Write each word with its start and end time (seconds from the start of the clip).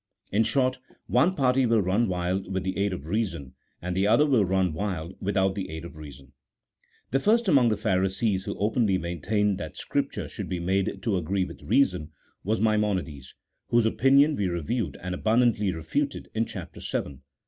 In 0.31 0.43
short, 0.43 0.79
one 1.05 1.35
party 1.35 1.67
will 1.67 1.83
run 1.83 2.07
wild 2.07 2.51
with 2.51 2.63
the 2.63 2.75
aid 2.79 2.91
of 2.91 3.05
reason, 3.05 3.53
and 3.83 3.95
the 3.95 4.07
other 4.07 4.25
will 4.25 4.43
run 4.43 4.73
wild 4.73 5.15
without 5.19 5.53
the 5.53 5.69
aid 5.69 5.85
of 5.85 5.95
reason. 5.95 6.33
The 7.11 7.19
first 7.19 7.47
among 7.47 7.69
the 7.69 7.77
Pharisees 7.77 8.45
who 8.45 8.57
openly 8.57 8.97
maintained 8.97 9.59
that 9.59 9.77
Scripture 9.77 10.27
should 10.27 10.49
be 10.49 10.59
made 10.59 11.03
to 11.03 11.17
agree 11.17 11.45
with 11.45 11.61
reason, 11.61 12.13
was 12.43 12.59
Maimonides, 12.59 13.35
whose 13.67 13.85
opinion 13.85 14.35
we 14.35 14.47
reviewed, 14.47 14.97
and 15.03 15.13
abundantly 15.13 15.71
refuted 15.71 16.31
in 16.33 16.47
Chap. 16.47 16.73
VII. 16.73 17.19